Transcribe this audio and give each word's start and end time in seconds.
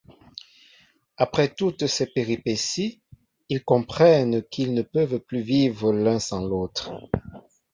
Après 1.15 1.53
toutes 1.53 1.85
ces 1.85 2.07
péripéties, 2.07 3.03
ils 3.49 3.63
comprennent 3.63 4.41
qu'ils 4.49 4.73
ne 4.73 4.81
peuvent 4.81 5.19
plus 5.19 5.41
vivre 5.41 5.93
l'un 5.93 6.17
sans 6.17 6.43
l'autre. 6.43 6.91